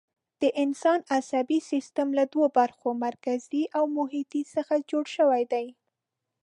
[0.41, 5.67] د انسان عصبي سیستم له دوو برخو، مرکزي او محیطي څخه جوړ شوی دی.